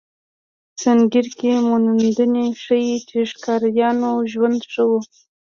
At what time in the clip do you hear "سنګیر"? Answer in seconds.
0.81-1.27